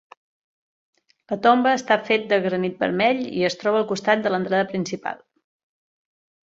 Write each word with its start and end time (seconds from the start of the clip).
La 1.33 1.37
tomba 1.43 1.75
està 1.81 1.97
fet 2.09 2.25
de 2.33 2.41
granit 2.47 2.81
vermell 2.87 3.23
i 3.43 3.47
es 3.51 3.61
troba 3.65 3.83
al 3.83 3.89
costat 3.95 4.25
de 4.27 4.35
l'entrada 4.35 4.71
principal. 4.75 5.25